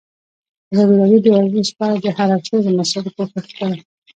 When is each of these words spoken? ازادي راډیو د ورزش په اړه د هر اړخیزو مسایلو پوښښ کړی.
ازادي 0.73 0.93
راډیو 0.99 1.19
د 1.23 1.27
ورزش 1.35 1.69
په 1.77 1.83
اړه 1.87 1.97
د 2.03 2.07
هر 2.17 2.29
اړخیزو 2.35 2.77
مسایلو 2.79 3.15
پوښښ 3.17 3.45
کړی. 3.57 3.79